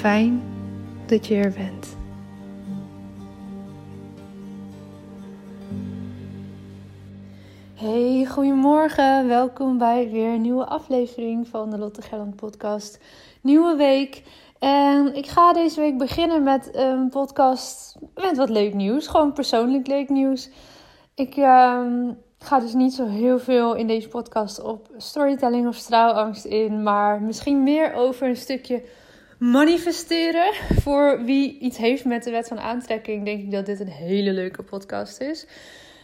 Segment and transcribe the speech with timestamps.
[0.00, 0.42] Fijn
[1.06, 1.96] dat je er bent.
[7.74, 9.28] Hey, goedemorgen.
[9.28, 12.98] Welkom bij weer een nieuwe aflevering van de Lotte Gelland podcast.
[13.40, 14.22] Nieuwe week.
[14.58, 19.06] En ik ga deze week beginnen met een podcast met wat leuk nieuws.
[19.06, 20.50] Gewoon persoonlijk leuk nieuws.
[21.14, 26.44] Ik ehm, ga dus niet zo heel veel in deze podcast op storytelling of straalangst
[26.44, 26.82] in.
[26.82, 28.82] Maar misschien meer over een stukje
[29.40, 30.52] manifesteren.
[30.54, 34.32] Voor wie iets heeft met de wet van aantrekking, denk ik dat dit een hele
[34.32, 35.46] leuke podcast is.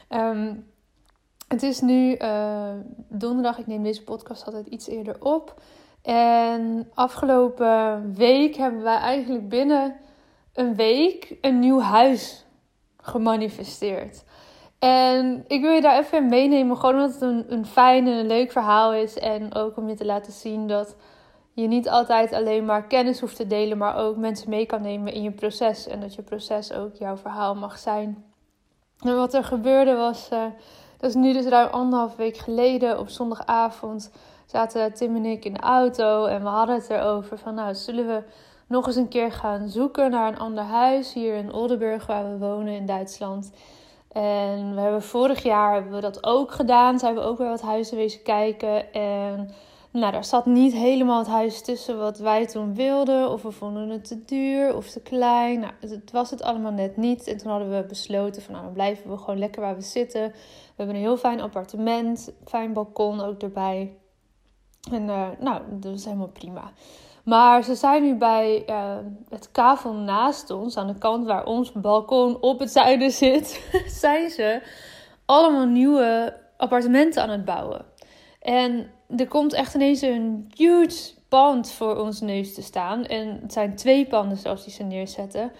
[0.09, 0.55] Ehm,
[1.49, 2.71] het is nu uh,
[3.09, 3.59] donderdag.
[3.59, 5.61] Ik neem deze podcast altijd iets eerder op.
[6.03, 9.97] En afgelopen week hebben wij eigenlijk binnen
[10.55, 12.45] een week een nieuw huis
[12.97, 14.25] gemanifesteerd.
[14.79, 18.27] En ik wil je daar even in meenemen, gewoon omdat het een, een fijn en
[18.27, 19.19] leuk verhaal is.
[19.19, 20.97] En ook om je te laten zien dat
[21.63, 25.13] je niet altijd alleen maar kennis hoeft te delen, maar ook mensen mee kan nemen
[25.13, 25.87] in je proces.
[25.87, 28.25] En dat je proces ook jouw verhaal mag zijn.
[29.01, 30.45] En wat er gebeurde was, uh,
[30.99, 34.11] dat is nu dus ruim anderhalf week geleden op zondagavond
[34.47, 38.07] zaten Tim en ik in de auto en we hadden het erover van nou zullen
[38.07, 38.23] we
[38.67, 42.47] nog eens een keer gaan zoeken naar een ander huis hier in Oldenburg waar we
[42.47, 43.53] wonen in Duitsland.
[44.13, 46.99] En we hebben vorig jaar hebben we dat ook gedaan.
[46.99, 48.93] Zijn we ook weer wat huizen wezen kijken.
[48.93, 49.51] En
[49.99, 53.31] nou, daar zat niet helemaal het huis tussen wat wij toen wilden.
[53.31, 55.61] Of we vonden het te duur of te klein.
[55.61, 57.27] Nou, het was het allemaal net niet.
[57.27, 60.23] En toen hadden we besloten van nou, dan blijven we gewoon lekker waar we zitten.
[60.23, 62.33] We hebben een heel fijn appartement.
[62.45, 63.97] Fijn balkon ook erbij.
[64.93, 66.73] En uh, nou, dat is helemaal prima.
[67.25, 68.97] Maar ze zijn nu bij uh,
[69.29, 73.71] het kavel naast ons, aan de kant waar ons balkon op het zuiden zit,
[74.03, 74.63] zijn ze
[75.25, 77.85] allemaal nieuwe appartementen aan het bouwen.
[78.41, 83.05] En er komt echt ineens een huge pand voor ons neus te staan.
[83.05, 85.53] En het zijn twee panden zelfs die ze neerzetten.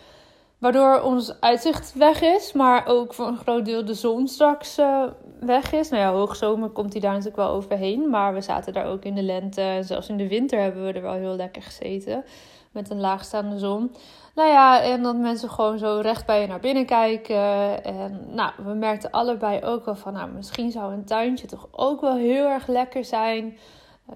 [0.59, 5.03] Waardoor ons uitzicht weg is, maar ook voor een groot deel de zon straks uh,
[5.41, 5.89] weg is.
[5.89, 8.11] Nou ja, hoogzomer komt hij daar natuurlijk wel overheen.
[8.11, 9.61] Maar we zaten daar ook in de lente.
[9.61, 12.25] En zelfs in de winter hebben we er wel heel lekker gezeten.
[12.71, 13.93] Met een laagstaande zon.
[14.37, 17.85] Nou ja, en dat mensen gewoon zo recht bij je naar binnen kijken.
[17.85, 22.01] En nou, we merkten allebei ook wel van, nou, misschien zou een tuintje toch ook
[22.01, 23.59] wel heel erg lekker zijn.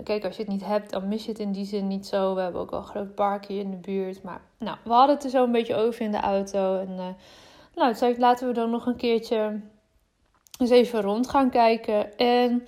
[0.04, 2.34] kijk, als je het niet hebt, dan mis je het in die zin niet zo.
[2.34, 4.22] We hebben ook wel een groot park hier in de buurt.
[4.22, 6.78] Maar nou, we hadden het er zo een beetje over in de auto.
[6.78, 7.06] En uh,
[7.74, 9.60] nou, toen laten we dan nog een keertje
[10.58, 12.16] eens even rond gaan kijken.
[12.16, 12.66] En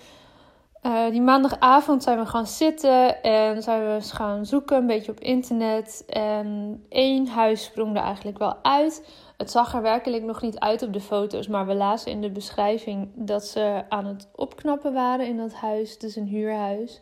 [0.82, 5.12] uh, die maandagavond zijn we gaan zitten en zijn we eens gaan zoeken, een beetje
[5.12, 6.05] op internet.
[6.06, 9.08] En één huis sprong er eigenlijk wel uit.
[9.37, 12.31] Het zag er werkelijk nog niet uit op de foto's, maar we lazen in de
[12.31, 15.93] beschrijving dat ze aan het opknappen waren in dat huis.
[15.93, 17.00] Het is een huurhuis.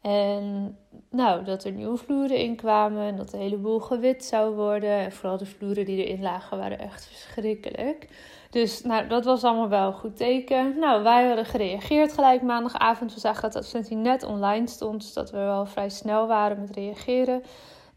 [0.00, 0.76] En
[1.10, 4.90] nou, dat er nieuwe vloeren in kwamen en dat de hele boel gewit zou worden.
[4.90, 8.08] En vooral de vloeren die erin lagen waren echt verschrikkelijk.
[8.50, 10.78] Dus nou, dat was allemaal wel een goed teken.
[10.78, 13.14] Nou, wij hadden gereageerd gelijk maandagavond.
[13.14, 16.70] We zagen dat dat net online stond, dus dat we wel vrij snel waren met
[16.70, 17.42] reageren.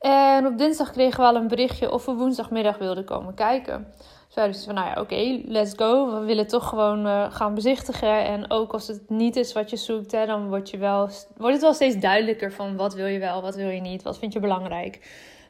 [0.02, 3.88] En op dinsdag kregen we al een berichtje of we woensdagmiddag wilden komen kijken.
[4.26, 6.20] Dus wij dus van, nou ja, oké, let's go.
[6.20, 8.26] We willen toch gewoon uh, gaan bezichtigen.
[8.26, 11.54] En ook als het niet is wat je zoekt, hè, dan wordt, je wel, wordt
[11.54, 14.34] het wel steeds duidelijker van wat wil je wel, wat wil je niet, wat vind
[14.34, 15.10] je belangrijk.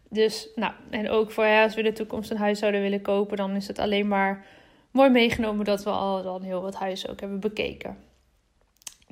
[0.09, 3.01] Dus, nou, en ook voor ja, als we in de toekomst een huis zouden willen
[3.01, 4.45] kopen, dan is het alleen maar
[4.91, 7.97] mooi meegenomen dat we al dan heel wat huizen ook hebben bekeken.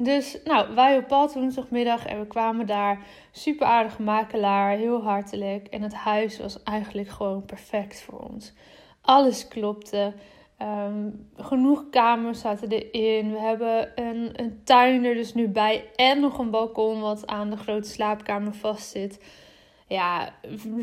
[0.01, 3.05] Dus nou, wij op pad woensdagmiddag en we kwamen daar.
[3.31, 5.67] Super aardige makelaar, heel hartelijk.
[5.67, 8.53] En het huis was eigenlijk gewoon perfect voor ons.
[9.01, 10.13] Alles klopte.
[10.57, 13.31] Ehm, genoeg kamers zaten erin.
[13.31, 15.89] We hebben een, een tuin er dus nu bij.
[15.95, 19.19] En nog een balkon wat aan de grote slaapkamer vastzit
[19.89, 20.33] ja,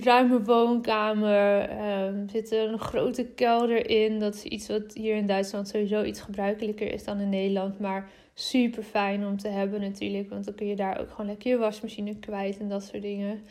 [0.02, 1.70] ruime woonkamer.
[2.06, 4.18] Um, zit er een grote kelder in.
[4.18, 7.78] Dat is iets wat hier in Duitsland sowieso iets gebruikelijker is dan in Nederland.
[7.78, 10.30] Maar super fijn om te hebben natuurlijk.
[10.30, 13.42] Want dan kun je daar ook gewoon lekker je wasmachine kwijt en dat soort dingen.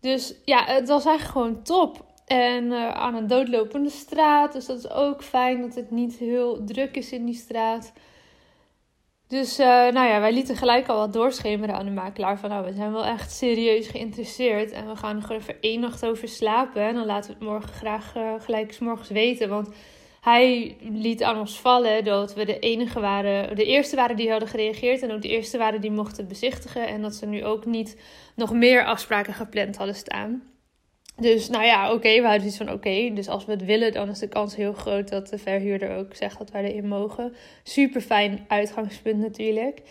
[0.00, 2.12] Dus ja, het was eigenlijk gewoon top.
[2.26, 4.52] En uh, aan een doodlopende straat.
[4.52, 7.92] Dus dat is ook fijn dat het niet heel druk is in die straat.
[9.28, 12.38] Dus uh, nou ja, wij lieten gelijk al wat doorschemeren aan de makelaar.
[12.38, 14.70] Van nou, we zijn wel echt serieus geïnteresseerd.
[14.70, 16.82] En we gaan er even één nacht over slapen.
[16.82, 19.48] En dan laten we het morgen graag uh, gelijk s morgens weten.
[19.48, 19.68] Want
[20.20, 24.48] hij liet aan ons vallen dat we de enige waren, de eerste waren die hadden
[24.48, 25.02] gereageerd.
[25.02, 26.86] En ook de eerste waren die mochten bezichtigen.
[26.86, 28.00] En dat ze nu ook niet
[28.34, 30.42] nog meer afspraken gepland hadden staan.
[31.16, 33.10] Dus nou ja, oké, we hadden iets van oké.
[33.14, 36.14] dus als we het willen, dan is de kans heel groot dat de verhuurder ook
[36.14, 37.34] zegt dat wij erin mogen.
[37.62, 39.82] Super fijn uitgangspunt natuurlijk.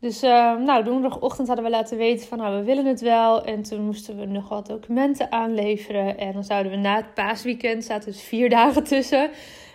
[0.00, 3.44] Dus uh, nou, donderdagochtend hadden we laten weten van nou, we willen het wel.
[3.44, 6.18] En toen moesten we nog wat documenten aanleveren.
[6.18, 9.30] En dan zouden we na het paasweekend, zaten dus vier dagen tussen,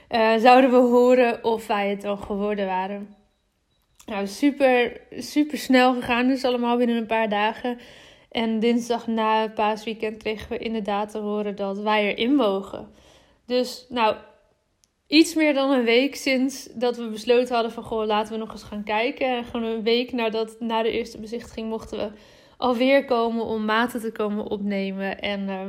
[0.10, 3.16] uh, zouden we horen of wij het dan geworden waren.
[4.06, 7.80] Nou, super, super snel gegaan, dus allemaal binnen een paar dagen.
[8.32, 12.90] En dinsdag na het paasweekend kregen we inderdaad te horen dat wij erin mogen.
[13.46, 14.16] Dus nou,
[15.08, 17.84] iets meer dan een week sinds dat we besloten hadden van...
[17.84, 19.28] Goh, laten we nog eens gaan kijken.
[19.28, 22.12] En gewoon een week nadat, na de eerste bezichtiging mochten we
[22.58, 25.22] alweer komen om maten te komen opnemen.
[25.22, 25.62] En uh,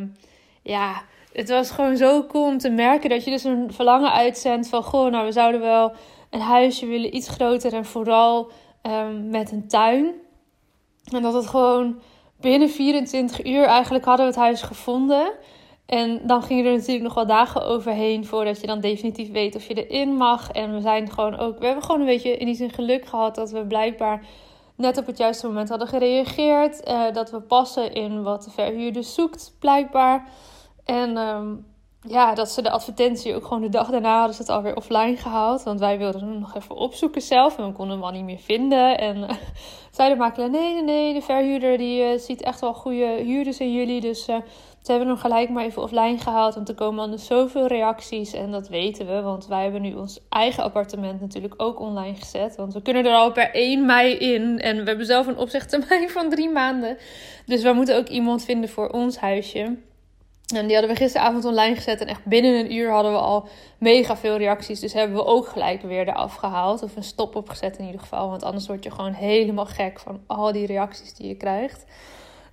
[0.62, 4.68] ja, het was gewoon zo cool om te merken dat je dus een verlangen uitzendt
[4.68, 4.82] van...
[4.82, 5.92] Goh, nou we zouden wel
[6.30, 8.50] een huisje willen, iets groter en vooral
[8.82, 10.14] um, met een tuin.
[11.12, 12.00] En dat het gewoon
[12.42, 15.32] binnen 24 uur eigenlijk hadden we het huis gevonden.
[15.86, 19.66] En dan gingen er natuurlijk nog wel dagen overheen voordat je dan definitief weet of
[19.66, 20.50] je erin mag.
[20.50, 23.34] En we zijn gewoon ook, we hebben gewoon een beetje in die zin geluk gehad
[23.34, 24.24] dat we blijkbaar
[24.76, 26.88] net op het juiste moment hadden gereageerd.
[26.88, 30.28] Uh, dat we passen in wat de verhuurder zoekt, blijkbaar.
[30.84, 31.66] En um,
[32.08, 35.16] ja, dat ze de advertentie ook gewoon de dag daarna hadden ze het alweer offline
[35.16, 35.62] gehaald.
[35.62, 38.38] Want wij wilden hem nog even opzoeken zelf en we konden hem al niet meer
[38.38, 38.98] vinden.
[38.98, 39.30] En uh,
[39.90, 43.72] zei makelaar, nee, nee, nee, de verhuurder die uh, ziet echt wel goede huurders in
[43.72, 44.00] jullie.
[44.00, 44.36] Dus uh,
[44.82, 46.54] ze hebben hem gelijk maar even offline gehaald.
[46.54, 49.20] Want er komen anders zoveel reacties en dat weten we.
[49.20, 52.56] Want wij hebben nu ons eigen appartement natuurlijk ook online gezet.
[52.56, 54.58] Want we kunnen er al per 1 mei in.
[54.58, 56.96] En we hebben zelf een opzegtermijn van drie maanden.
[57.46, 59.76] Dus we moeten ook iemand vinden voor ons huisje.
[60.58, 62.00] En die hadden we gisteravond online gezet.
[62.00, 64.80] En echt binnen een uur hadden we al mega veel reacties.
[64.80, 66.82] Dus hebben we ook gelijk weer eraf gehaald.
[66.82, 68.30] Of een stop opgezet in ieder geval.
[68.30, 71.84] Want anders word je gewoon helemaal gek van al die reacties die je krijgt.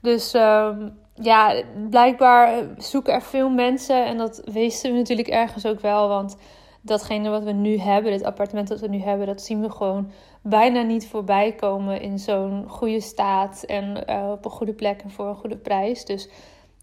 [0.01, 4.05] Dus um, ja, blijkbaar zoeken er veel mensen.
[4.05, 6.07] En dat wisten we natuurlijk ergens ook wel.
[6.07, 6.37] Want
[6.81, 10.11] datgene wat we nu hebben, dit appartement dat we nu hebben, dat zien we gewoon
[10.41, 13.63] bijna niet voorbij komen in zo'n goede staat.
[13.63, 16.05] En uh, op een goede plek en voor een goede prijs.
[16.05, 16.29] Dus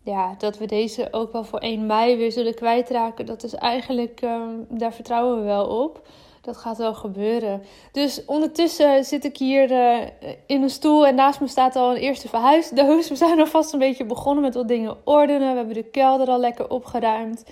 [0.07, 4.21] ja, dat we deze ook wel voor 1 mei weer zullen kwijtraken, dat is eigenlijk,
[4.23, 6.09] um, daar vertrouwen we wel op.
[6.41, 7.63] Dat gaat wel gebeuren.
[7.93, 10.07] Dus ondertussen zit ik hier uh,
[10.47, 13.09] in een stoel en naast me staat al een eerste verhuisdoos.
[13.17, 15.51] We zijn alvast een beetje begonnen met wat dingen ordenen.
[15.51, 17.45] We hebben de kelder al lekker opgeruimd.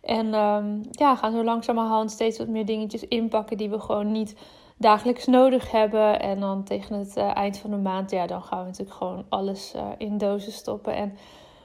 [0.00, 4.34] En um, ja, gaan zo langzamerhand steeds wat meer dingetjes inpakken die we gewoon niet
[4.76, 6.20] dagelijks nodig hebben.
[6.20, 9.24] En dan tegen het eh, eind van de maand, ja, dan gaan we natuurlijk gewoon
[9.28, 10.94] alles uh, in dozen stoppen.
[10.94, 11.16] En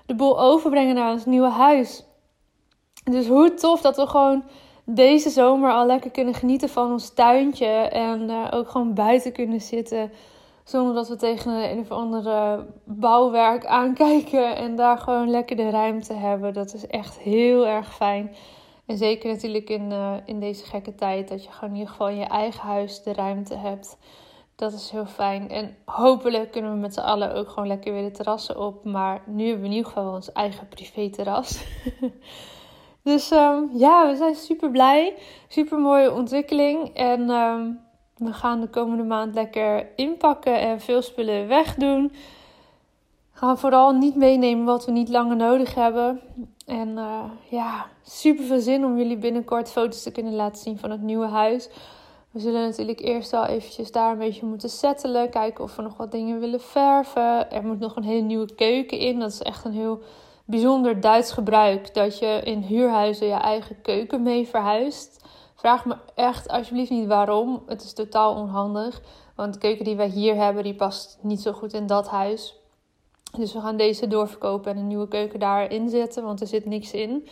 [0.06, 2.04] de boel overbrengen naar ons nieuwe huis.
[3.04, 4.44] Dus hoe tof dat we gewoon
[4.86, 7.66] deze zomer al lekker kunnen genieten van ons tuintje.
[7.90, 10.12] En uh, ook gewoon buiten kunnen zitten.
[10.64, 14.56] Zonder dat we tegen een of andere bouwwerk aankijken.
[14.56, 16.54] En daar gewoon lekker de ruimte hebben.
[16.54, 18.36] Dat is echt heel erg fijn.
[18.86, 21.28] En zeker natuurlijk in, uh, in deze gekke tijd.
[21.28, 23.98] Dat je gewoon in ieder geval in je eigen huis de ruimte hebt.
[24.56, 25.50] Dat is heel fijn.
[25.50, 28.84] En hopelijk kunnen we met z'n allen ook gewoon lekker weer de terrassen op.
[28.84, 31.64] Maar nu hebben we in ieder geval ons eigen privé terras.
[33.04, 35.16] dus um, ja, we zijn super blij.
[35.48, 36.94] Super mooie ontwikkeling.
[36.94, 37.80] En um,
[38.16, 42.12] we gaan de komende maand lekker inpakken en veel spullen wegdoen.
[43.32, 46.22] Gaan vooral niet meenemen wat we niet langer nodig hebben.
[46.66, 50.92] En uh, ja, super veel zin om jullie binnenkort foto's te kunnen laten zien van
[50.92, 51.70] het nieuwe huis.
[52.36, 55.30] We zullen natuurlijk eerst al eventjes daar een beetje moeten settelen.
[55.30, 57.52] Kijken of we nog wat dingen willen verven.
[57.52, 59.20] Er moet nog een hele nieuwe keuken in.
[59.20, 60.00] Dat is echt een heel
[60.46, 61.94] bijzonder Duits gebruik.
[61.94, 65.26] Dat je in huurhuizen je eigen keuken mee verhuist.
[65.56, 67.64] Vraag me echt alsjeblieft niet waarom.
[67.66, 69.02] Het is totaal onhandig.
[69.36, 72.56] Want de keuken die wij hier hebben, die past niet zo goed in dat huis.
[73.38, 76.92] Dus we gaan deze doorverkopen en een nieuwe keuken daarin zetten, want er zit niks
[76.92, 77.28] in.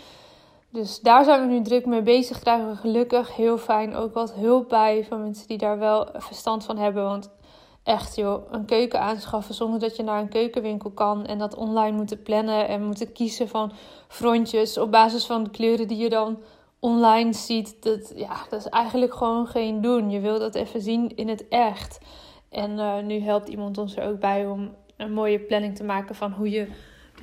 [0.74, 2.40] Dus daar zijn we nu druk mee bezig.
[2.40, 6.64] Krijgen we gelukkig heel fijn ook wat hulp bij van mensen die daar wel verstand
[6.64, 7.04] van hebben.
[7.04, 7.32] Want
[7.84, 11.26] echt joh, een keuken aanschaffen zonder dat je naar een keukenwinkel kan.
[11.26, 13.72] En dat online moeten plannen en moeten kiezen van
[14.08, 16.42] frontjes op basis van de kleuren die je dan
[16.80, 17.84] online ziet.
[17.84, 20.10] Dat, ja, dat is eigenlijk gewoon geen doen.
[20.10, 22.00] Je wil dat even zien in het echt.
[22.50, 26.16] En uh, nu helpt iemand ons er ook bij om een mooie planning te maken
[26.16, 26.68] van hoe je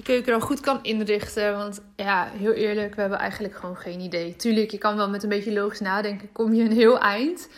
[0.00, 1.56] de keuken dan goed kan inrichten.
[1.56, 4.36] Want ja, heel eerlijk, we hebben eigenlijk gewoon geen idee.
[4.36, 7.48] Tuurlijk, je kan wel met een beetje logisch nadenken, kom je een heel eind.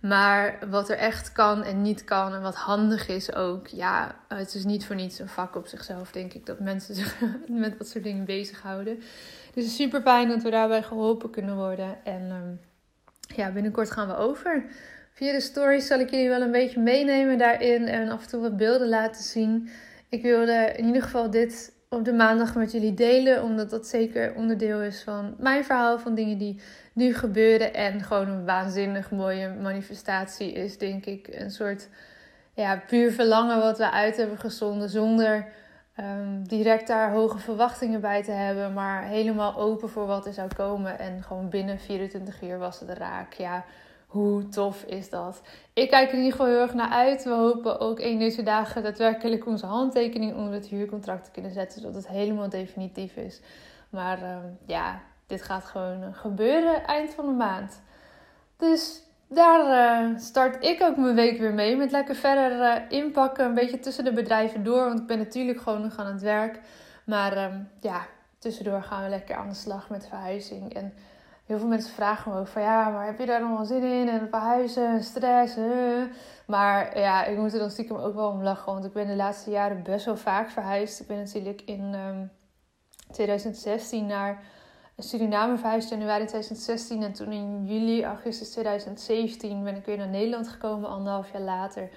[0.00, 3.66] Maar wat er echt kan en niet kan en wat handig is ook.
[3.66, 6.46] Ja, het is niet voor niets een vak op zichzelf, denk ik.
[6.46, 7.16] Dat mensen zich
[7.48, 8.96] met dat soort dingen bezighouden.
[8.96, 12.04] Dus het is super fijn dat we daarbij geholpen kunnen worden.
[12.04, 12.60] En um,
[13.36, 14.64] ja, binnenkort gaan we over.
[15.12, 18.40] Via de stories zal ik jullie wel een beetje meenemen daarin en af en toe
[18.40, 19.70] wat beelden laten zien.
[20.08, 24.34] Ik wilde in ieder geval dit op de maandag met jullie delen, omdat dat zeker
[24.34, 26.60] onderdeel is van mijn verhaal, van dingen die
[26.92, 27.74] nu gebeuren.
[27.74, 31.28] En gewoon een waanzinnig mooie manifestatie is, denk ik.
[31.30, 31.88] Een soort
[32.54, 35.46] ja, puur verlangen wat we uit hebben gezonden, zonder
[36.00, 40.48] um, direct daar hoge verwachtingen bij te hebben, maar helemaal open voor wat er zou
[40.56, 40.98] komen.
[40.98, 43.32] En gewoon binnen 24 uur was het raak.
[43.32, 43.64] Ja
[44.06, 45.40] hoe tof is dat?
[45.72, 47.24] Ik kijk er in ieder geval heel erg naar uit.
[47.24, 51.80] We hopen ook een deze dagen daadwerkelijk onze handtekening onder het huurcontract te kunnen zetten,
[51.80, 53.40] zodat het helemaal definitief is.
[53.90, 54.36] Maar uh,
[54.66, 57.82] ja, dit gaat gewoon gebeuren eind van de maand.
[58.56, 59.60] Dus daar
[60.10, 61.76] uh, start ik ook mijn week weer mee.
[61.76, 63.44] Met lekker verder uh, inpakken.
[63.44, 64.84] Een beetje tussen de bedrijven door.
[64.84, 66.60] Want ik ben natuurlijk gewoon nog aan het werk.
[67.04, 68.06] Maar uh, ja,
[68.38, 70.74] tussendoor gaan we lekker aan de slag met verhuizing.
[70.74, 70.94] En
[71.46, 73.82] heel veel mensen vragen me ook van ja, maar heb je daar nog wel zin
[73.82, 74.08] in?
[74.08, 75.56] En verhuizen, stress.
[76.46, 78.72] Maar ja, ik moet er dan stiekem ook wel om lachen.
[78.72, 81.00] Want ik ben de laatste jaren best wel vaak verhuisd.
[81.00, 82.26] Ik ben natuurlijk in um, ehm,
[83.12, 84.42] 2016 naar
[84.98, 87.02] Suriname verhuisd, januari 2016.
[87.02, 91.88] En toen in juli, augustus 2017 ben ik weer naar Nederland gekomen, anderhalf jaar later.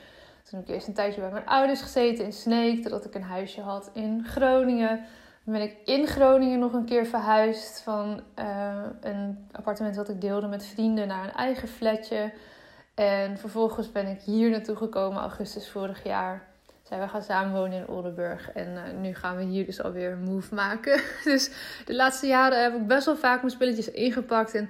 [0.44, 3.24] Toen heb ik eerst een tijdje bij mijn ouders gezeten in Sneek, totdat ik een
[3.24, 5.06] huisje had in Groningen
[5.52, 10.48] ben ik in Groningen nog een keer verhuisd van uh, een appartement dat ik deelde
[10.48, 12.32] met vrienden naar een eigen flatje.
[12.96, 16.48] En vervolgens ben ik hier naartoe gekomen, augustus vorig jaar.
[16.84, 18.52] Zijn we gaan samenwonen in Oldenburg.
[18.52, 21.02] En uh, nu gaan we hier dus alweer een move maken.
[21.24, 21.52] Dus
[21.86, 24.56] de laatste jaren heb ik best wel vaak mijn spulletjes ingepakt.
[24.56, 24.70] En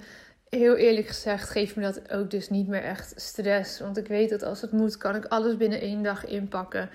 [0.50, 3.80] heel eerlijk gezegd geeft me dat ook dus niet meer echt stress.
[3.80, 6.90] Want ik weet dat als het moet, kan ik alles binnen één dag inpakken.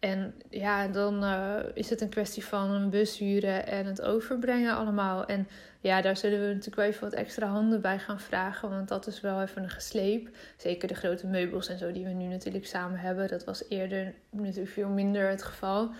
[0.00, 4.76] En ja, dan uh, is het een kwestie van een bus huren en het overbrengen
[4.76, 5.26] allemaal.
[5.26, 5.48] En
[5.80, 8.70] ja, daar zullen we natuurlijk wel even wat extra handen bij gaan vragen.
[8.70, 10.28] Want dat is wel even een gesleep.
[10.56, 13.28] Zeker de grote meubels en zo die we nu natuurlijk samen hebben.
[13.28, 15.90] Dat was eerder natuurlijk veel minder het geval.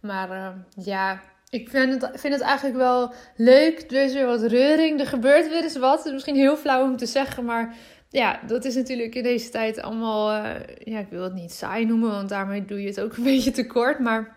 [0.00, 0.48] Maar uh,
[0.84, 3.90] ja, ik vind het, vind het eigenlijk wel leuk.
[3.90, 5.00] Er is weer wat reuring.
[5.00, 5.96] Er gebeurt weer eens wat.
[5.96, 7.74] Het is misschien heel flauw om te zeggen, maar
[8.08, 10.50] ja, dat is natuurlijk in deze tijd allemaal, uh,
[10.84, 13.50] ja, ik wil het niet saai noemen, want daarmee doe je het ook een beetje
[13.50, 13.98] tekort.
[13.98, 14.36] Maar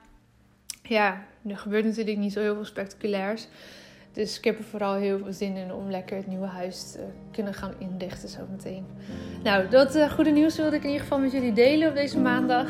[0.83, 3.47] ja, er gebeurt natuurlijk niet zo heel veel spectaculairs.
[4.13, 7.05] Dus ik heb er vooral heel veel zin in om lekker het nieuwe huis te
[7.31, 8.85] kunnen gaan inrichten zometeen.
[9.43, 12.19] Nou, dat uh, goede nieuws wilde ik in ieder geval met jullie delen op deze
[12.19, 12.67] maandag.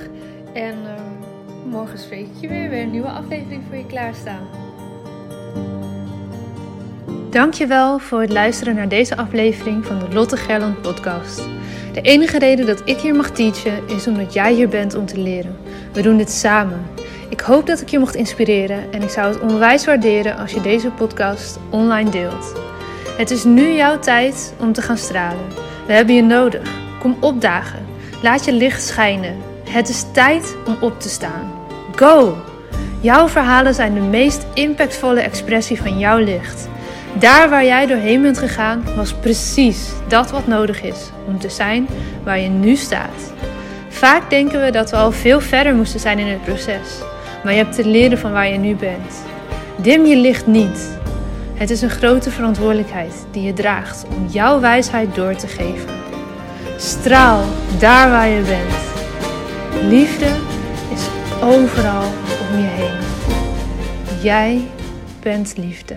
[0.53, 1.28] En uh,
[1.65, 4.47] morgen spreek ik je weer, weer een nieuwe aflevering voor je klaarstaan.
[7.29, 11.47] Dankjewel voor het luisteren naar deze aflevering van de Lotte Gerland podcast.
[11.93, 15.19] De enige reden dat ik hier mag teachen is omdat jij hier bent om te
[15.19, 15.57] leren.
[15.93, 16.85] We doen dit samen.
[17.29, 20.61] Ik hoop dat ik je mocht inspireren en ik zou het onwijs waarderen als je
[20.61, 22.53] deze podcast online deelt.
[23.17, 25.45] Het is nu jouw tijd om te gaan stralen.
[25.87, 26.71] We hebben je nodig.
[26.99, 27.85] Kom opdagen.
[28.21, 29.48] Laat je licht schijnen.
[29.69, 31.51] Het is tijd om op te staan.
[31.95, 32.37] Go!
[32.99, 36.69] Jouw verhalen zijn de meest impactvolle expressie van jouw licht.
[37.13, 41.87] Daar waar jij doorheen bent gegaan, was precies dat wat nodig is om te zijn
[42.23, 43.33] waar je nu staat.
[43.89, 47.01] Vaak denken we dat we al veel verder moesten zijn in het proces,
[47.43, 49.23] maar je hebt te leren van waar je nu bent.
[49.75, 50.97] Dim je licht niet.
[51.53, 55.89] Het is een grote verantwoordelijkheid die je draagt om jouw wijsheid door te geven.
[56.77, 57.43] Straal
[57.79, 58.88] daar waar je bent.
[59.87, 60.35] Liefde
[60.91, 61.07] is
[61.41, 62.03] overal
[62.51, 62.97] om je heen.
[64.21, 64.67] Jij
[65.21, 65.95] bent liefde.